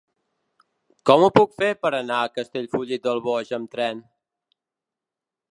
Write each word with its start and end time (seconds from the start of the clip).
Com 1.09 1.25
ho 1.25 1.27
puc 1.39 1.53
fer 1.59 1.69
per 1.83 1.91
anar 1.99 2.21
a 2.29 2.33
Castellfollit 2.39 3.05
del 3.11 3.23
Boix 3.29 3.55
amb 3.59 3.73
tren? 3.77 4.03